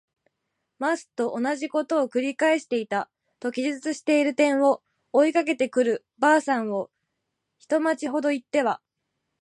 [0.79, 4.81] ます。」とおなじことを「くり返していた。」と記述している点を、
[5.13, 6.89] 追いかけてくる婆さんを
[7.59, 8.81] 一町ほど行っては